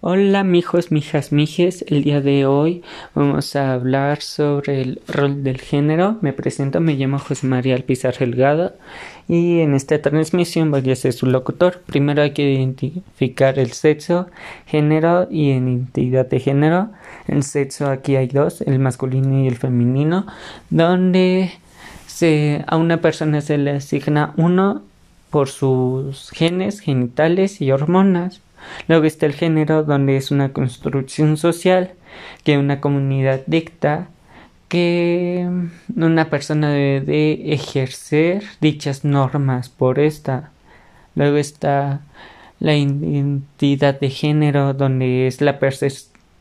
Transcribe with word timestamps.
Hola 0.00 0.44
mijos, 0.44 0.90
mijas, 0.90 1.32
mijes. 1.32 1.84
El 1.88 2.02
día 2.02 2.20
de 2.20 2.44
hoy 2.44 2.82
vamos 3.14 3.56
a 3.56 3.72
hablar 3.72 4.20
sobre 4.20 4.82
el 4.82 5.00
rol 5.08 5.42
del 5.42 5.58
género. 5.60 6.18
Me 6.20 6.32
presento, 6.32 6.80
me 6.80 6.94
llamo 6.94 7.18
José 7.18 7.46
María 7.46 7.74
Alpizar 7.74 8.18
Delgado 8.18 8.74
y 9.28 9.60
en 9.60 9.74
esta 9.74 10.02
transmisión 10.02 10.70
voy 10.70 10.90
a 10.90 10.96
ser 10.96 11.14
su 11.14 11.26
locutor. 11.26 11.80
Primero 11.86 12.22
hay 12.22 12.32
que 12.32 12.52
identificar 12.52 13.58
el 13.58 13.72
sexo, 13.72 14.26
género 14.66 15.26
y 15.30 15.50
identidad 15.50 16.26
de 16.26 16.40
género. 16.40 16.90
El 17.26 17.42
sexo 17.42 17.86
aquí 17.86 18.16
hay 18.16 18.26
dos, 18.26 18.60
el 18.62 18.78
masculino 18.80 19.42
y 19.42 19.46
el 19.46 19.56
femenino, 19.56 20.26
donde 20.68 21.50
se, 22.06 22.62
a 22.66 22.76
una 22.76 23.00
persona 23.00 23.40
se 23.40 23.56
le 23.56 23.70
asigna 23.70 24.34
uno 24.36 24.82
por 25.30 25.48
sus 25.48 26.30
genes, 26.30 26.80
genitales 26.80 27.62
y 27.62 27.72
hormonas 27.72 28.43
Luego 28.88 29.04
está 29.04 29.26
el 29.26 29.32
género, 29.32 29.82
donde 29.82 30.16
es 30.16 30.30
una 30.30 30.52
construcción 30.52 31.36
social 31.36 31.92
que 32.42 32.58
una 32.58 32.80
comunidad 32.80 33.42
dicta 33.46 34.08
que 34.68 35.48
una 35.94 36.30
persona 36.30 36.70
debe 36.70 37.52
ejercer 37.52 38.42
dichas 38.60 39.04
normas 39.04 39.68
por 39.68 39.98
esta. 39.98 40.50
Luego 41.14 41.36
está 41.36 42.00
la 42.60 42.74
identidad 42.74 44.00
de 44.00 44.10
género, 44.10 44.74
donde 44.74 45.26
es 45.26 45.40
la, 45.40 45.58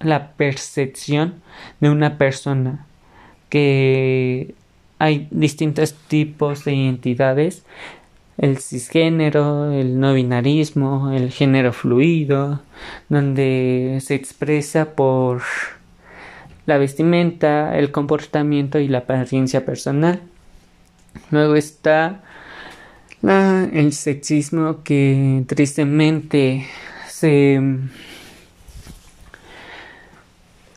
la 0.00 0.32
percepción 0.32 1.42
de 1.80 1.90
una 1.90 2.18
persona 2.18 2.86
que 3.48 4.54
hay 4.98 5.28
distintos 5.30 5.94
tipos 5.94 6.64
de 6.64 6.74
identidades 6.74 7.64
el 8.40 8.58
cisgénero, 8.58 9.70
el 9.70 10.00
no 10.00 10.14
binarismo, 10.14 11.12
el 11.12 11.30
género 11.30 11.74
fluido, 11.74 12.62
donde 13.10 13.98
se 14.00 14.14
expresa 14.14 14.94
por 14.94 15.42
la 16.64 16.78
vestimenta, 16.78 17.76
el 17.78 17.92
comportamiento 17.92 18.78
y 18.78 18.88
la 18.88 18.98
apariencia 18.98 19.66
personal. 19.66 20.22
Luego 21.30 21.54
está 21.54 22.22
el 23.22 23.92
sexismo 23.92 24.82
que 24.82 25.44
tristemente 25.46 26.66
se 27.08 27.60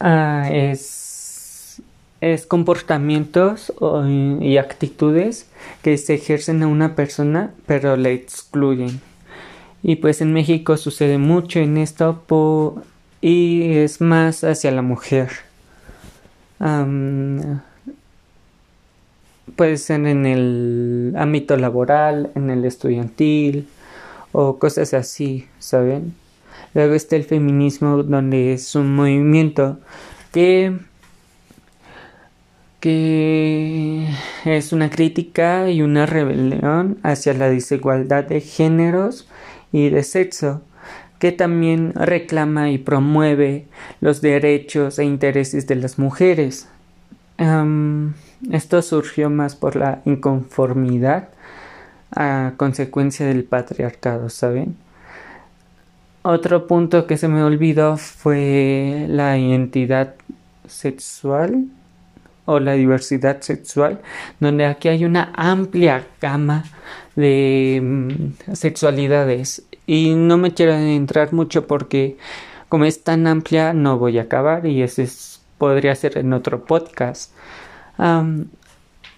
ah, 0.00 0.48
es 0.50 1.03
es 2.32 2.46
comportamientos 2.46 3.72
y 4.40 4.56
actitudes 4.56 5.46
que 5.82 5.98
se 5.98 6.14
ejercen 6.14 6.62
a 6.62 6.66
una 6.66 6.94
persona 6.94 7.52
pero 7.66 7.96
le 7.96 8.14
excluyen. 8.14 9.00
Y 9.82 9.96
pues 9.96 10.22
en 10.22 10.32
México 10.32 10.78
sucede 10.78 11.18
mucho 11.18 11.58
en 11.58 11.76
esto 11.76 12.24
y 13.20 13.74
es 13.76 14.00
más 14.00 14.42
hacia 14.42 14.70
la 14.70 14.80
mujer. 14.80 15.30
puede 19.56 19.76
ser 19.76 20.06
en 20.06 20.24
el 20.24 21.14
ámbito 21.16 21.56
laboral, 21.58 22.30
en 22.34 22.48
el 22.48 22.64
estudiantil 22.64 23.68
o 24.32 24.58
cosas 24.58 24.94
así, 24.94 25.46
¿saben? 25.58 26.14
Luego 26.72 26.94
está 26.94 27.16
el 27.16 27.24
feminismo 27.24 28.02
donde 28.02 28.54
es 28.54 28.74
un 28.74 28.94
movimiento 28.96 29.78
que 30.32 30.78
que 32.84 34.06
es 34.44 34.74
una 34.74 34.90
crítica 34.90 35.70
y 35.70 35.80
una 35.80 36.04
rebelión 36.04 36.98
hacia 37.02 37.32
la 37.32 37.48
desigualdad 37.48 38.24
de 38.24 38.42
géneros 38.42 39.26
y 39.72 39.88
de 39.88 40.02
sexo, 40.02 40.60
que 41.18 41.32
también 41.32 41.94
reclama 41.94 42.70
y 42.70 42.76
promueve 42.76 43.64
los 44.02 44.20
derechos 44.20 44.98
e 44.98 45.04
intereses 45.04 45.66
de 45.66 45.76
las 45.76 45.98
mujeres. 45.98 46.68
esto 48.52 48.82
surgió 48.82 49.30
más 49.30 49.56
por 49.56 49.76
la 49.76 50.02
inconformidad 50.04 51.30
a 52.14 52.52
consecuencia 52.58 53.24
del 53.24 53.44
patriarcado, 53.44 54.28
¿saben? 54.28 54.76
Otro 56.20 56.66
punto 56.66 57.06
que 57.06 57.16
se 57.16 57.28
me 57.28 57.42
olvidó 57.42 57.96
fue 57.96 59.06
la 59.08 59.38
identidad 59.38 60.16
sexual 60.66 61.70
o 62.46 62.60
la 62.60 62.72
diversidad 62.72 63.40
sexual, 63.40 64.00
donde 64.40 64.66
aquí 64.66 64.88
hay 64.88 65.04
una 65.04 65.32
amplia 65.34 66.06
gama 66.20 66.64
de 67.16 67.80
mm, 67.82 68.54
sexualidades 68.54 69.62
y 69.86 70.14
no 70.14 70.36
me 70.38 70.52
quiero 70.52 70.72
entrar 70.72 71.32
mucho 71.32 71.66
porque 71.66 72.16
como 72.68 72.84
es 72.84 73.02
tan 73.02 73.26
amplia 73.26 73.72
no 73.72 73.98
voy 73.98 74.18
a 74.18 74.22
acabar 74.22 74.66
y 74.66 74.82
ese 74.82 75.08
podría 75.58 75.94
ser 75.94 76.18
en 76.18 76.32
otro 76.32 76.64
podcast. 76.64 77.32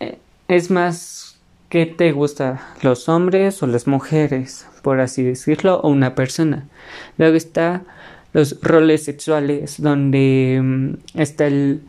Eh, 0.00 0.18
es 0.48 0.70
más, 0.70 1.38
¿qué 1.68 1.86
te 1.86 2.12
gusta? 2.12 2.74
¿Los 2.82 3.08
hombres 3.08 3.62
o 3.62 3.66
las 3.66 3.86
mujeres? 3.86 4.66
Por 4.82 5.00
así 5.00 5.22
decirlo, 5.22 5.80
o 5.80 5.88
una 5.88 6.14
persona. 6.14 6.66
Luego 7.18 7.36
está 7.36 7.82
los 8.32 8.60
roles 8.60 9.04
sexuales, 9.04 9.80
donde 9.80 10.60
mm, 10.62 11.18
está 11.18 11.46
el 11.46 11.80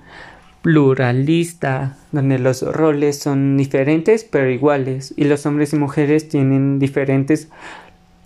pluralista, 0.67 1.95
donde 2.11 2.39
los 2.39 2.61
roles 2.61 3.17
son 3.19 3.55
diferentes 3.55 4.25
pero 4.25 4.49
iguales 4.49 5.13
y 5.15 5.23
los 5.23 5.45
hombres 5.45 5.71
y 5.71 5.77
mujeres 5.77 6.27
tienen 6.27 6.77
diferentes 6.77 7.47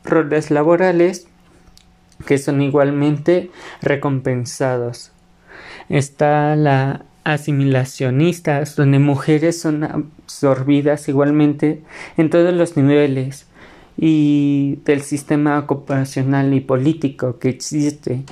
roles 0.04 0.50
laborales 0.50 1.28
que 2.26 2.40
son 2.40 2.64
igualmente 2.64 3.52
recompensados. 3.84 5.12
Está 5.88 6.56
la 6.56 7.06
asimilacionista, 7.24 8.64
donde 8.76 8.98
mujeres 8.98 9.62
son 9.62 9.84
absorbidas 9.84 11.10
igualmente 11.10 11.84
en 12.18 12.32
todos 12.32 12.56
los 12.56 12.76
niveles 12.76 13.46
y 13.98 14.80
del 14.84 15.04
sistema 15.04 15.60
ocupacional 15.60 16.56
y 16.56 16.62
político 16.62 17.38
que 17.38 17.50
existe. 17.50 18.24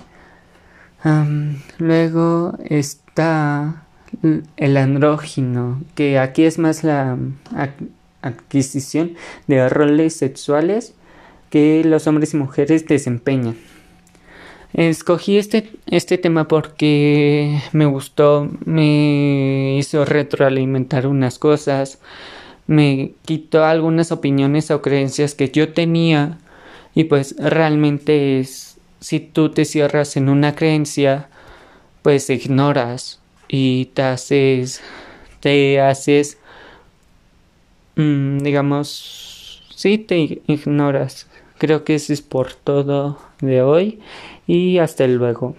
luego 1.77 2.57
está 2.65 3.83
el 4.22 4.78
andrógino, 4.78 5.81
que 5.96 6.19
aquí 6.19 6.44
es 6.44 6.59
más 6.59 6.84
la 6.84 7.18
adquisición 8.22 9.16
de 9.47 9.69
roles 9.69 10.16
sexuales 10.16 10.94
que 11.50 11.84
los 11.84 12.07
hombres 12.07 12.34
y 12.34 12.38
mujeres 12.38 12.85
desempeñan. 12.85 13.56
Escogí 14.74 15.38
este, 15.38 15.72
este 15.88 16.18
tema 16.19 16.47
porque 16.47 17.59
me 17.72 17.85
gustó, 17.88 18.50
me 18.66 19.78
hizo 19.78 20.06
retroalimentar 20.06 21.07
unas 21.07 21.40
cosas, 21.40 22.00
me 22.68 23.13
quitó 23.25 23.66
algunas 23.66 24.12
opiniones 24.12 24.69
o 24.69 24.81
creencias 24.84 25.34
que 25.34 25.50
yo 25.50 25.74
tenía 25.74 26.38
y 26.94 27.06
pues 27.06 27.36
realmente 27.40 28.40
es, 28.40 28.78
si 29.00 29.19
tú 29.19 29.50
te 29.50 29.66
cierras 29.66 30.18
en 30.18 30.30
una 30.30 30.53
creencia, 30.53 31.30
pues 32.03 32.30
ignoras 32.30 33.19
y 33.49 33.85
te 33.87 34.03
haces, 34.03 34.81
te 35.41 35.81
haces, 35.81 36.37
mm, 37.95 38.37
digamos, 38.39 39.63
sí, 39.75 39.97
te 39.97 40.41
ignoras. 40.47 41.27
Creo 41.57 41.83
que 41.83 41.95
eso 41.95 42.13
es 42.13 42.21
por 42.21 42.53
todo 42.53 43.19
de 43.41 43.61
hoy 43.61 43.99
y 44.47 44.77
hasta 44.77 45.07
luego. 45.07 45.55